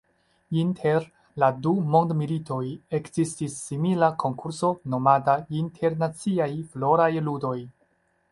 Inter 0.59 1.03
la 1.41 1.49
du 1.65 1.73
mondmilitoj 1.95 2.63
ekzistis 2.99 3.59
simila 3.67 4.09
konkurso 4.23 4.71
nomata 4.95 5.37
Internaciaj 5.61 6.51
Floraj 6.73 7.11
Ludoj. 7.29 7.57